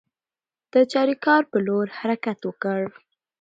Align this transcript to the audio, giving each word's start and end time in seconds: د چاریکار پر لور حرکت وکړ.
د 0.73 0.75
چاریکار 0.91 1.41
پر 1.51 1.59
لور 1.67 1.87
حرکت 1.99 2.39
وکړ. 2.43 2.79